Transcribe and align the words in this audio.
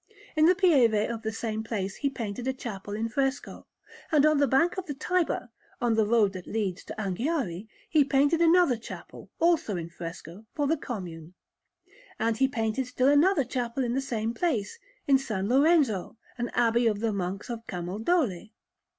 In 0.35 0.47
the 0.47 0.55
Pieve 0.55 0.95
of 1.11 1.21
the 1.21 1.31
same 1.31 1.63
place 1.63 1.97
he 1.97 2.09
painted 2.09 2.47
a 2.47 2.53
chapel 2.53 2.95
in 2.95 3.07
fresco; 3.07 3.67
and 4.11 4.25
on 4.25 4.39
the 4.39 4.47
bank 4.47 4.79
of 4.79 4.87
the 4.87 4.95
Tiber, 4.95 5.51
on 5.79 5.93
the 5.93 6.07
road 6.07 6.33
that 6.33 6.47
leads 6.47 6.83
to 6.85 6.99
Anghiari, 6.99 7.67
he 7.87 8.03
painted 8.03 8.41
another 8.41 8.77
chapel, 8.77 9.29
also 9.37 9.75
in 9.77 9.91
fresco, 9.91 10.47
for 10.55 10.65
the 10.65 10.75
Commune. 10.75 11.35
And 12.19 12.35
he 12.35 12.47
painted 12.47 12.87
still 12.87 13.09
another 13.09 13.43
chapel 13.43 13.83
in 13.83 13.93
the 13.93 14.01
same 14.01 14.33
place, 14.33 14.79
in 15.07 15.17
S. 15.17 15.29
Lorenzo, 15.29 16.17
an 16.35 16.49
abbey 16.55 16.87
of 16.87 16.99
the 16.99 17.13
Monks 17.13 17.51
of 17.51 17.67
Camaldoli. 17.67 18.53